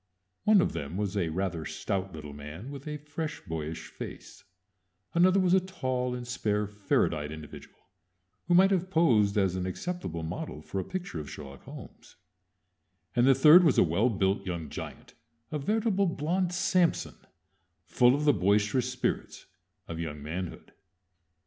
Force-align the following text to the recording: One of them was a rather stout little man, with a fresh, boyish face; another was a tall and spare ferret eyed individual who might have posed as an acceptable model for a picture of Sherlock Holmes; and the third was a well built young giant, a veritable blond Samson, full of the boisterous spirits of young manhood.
One 0.45 0.61
of 0.61 0.73
them 0.73 0.97
was 0.97 1.15
a 1.15 1.29
rather 1.29 1.63
stout 1.63 2.11
little 2.11 2.33
man, 2.33 2.71
with 2.71 2.87
a 2.87 2.97
fresh, 2.97 3.39
boyish 3.45 3.85
face; 3.89 4.43
another 5.13 5.39
was 5.39 5.53
a 5.53 5.59
tall 5.59 6.15
and 6.15 6.27
spare 6.27 6.65
ferret 6.65 7.13
eyed 7.13 7.31
individual 7.31 7.77
who 8.47 8.55
might 8.55 8.71
have 8.71 8.89
posed 8.89 9.37
as 9.37 9.55
an 9.55 9.67
acceptable 9.67 10.23
model 10.23 10.63
for 10.63 10.79
a 10.79 10.83
picture 10.83 11.19
of 11.19 11.29
Sherlock 11.29 11.65
Holmes; 11.65 12.15
and 13.15 13.27
the 13.27 13.35
third 13.35 13.63
was 13.63 13.77
a 13.77 13.83
well 13.83 14.09
built 14.09 14.43
young 14.43 14.69
giant, 14.69 15.13
a 15.51 15.59
veritable 15.59 16.07
blond 16.07 16.51
Samson, 16.51 17.17
full 17.85 18.15
of 18.15 18.25
the 18.25 18.33
boisterous 18.33 18.91
spirits 18.91 19.45
of 19.87 19.99
young 19.99 20.23
manhood. 20.23 20.73